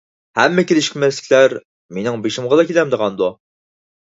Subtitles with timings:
[0.37, 1.53] ھەممە كېلىشمەسلىكلەر
[1.99, 3.33] مېنىڭ بېشىمغىلا كېلەمدىغاندۇ؟